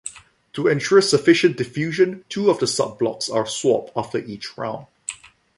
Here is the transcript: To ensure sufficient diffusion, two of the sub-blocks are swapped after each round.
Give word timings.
To 0.53 0.65
ensure 0.67 0.99
sufficient 0.99 1.57
diffusion, 1.57 2.25
two 2.27 2.49
of 2.49 2.57
the 2.57 2.65
sub-blocks 2.65 3.29
are 3.29 3.45
swapped 3.45 3.91
after 3.95 4.17
each 4.17 4.57
round. 4.57 4.87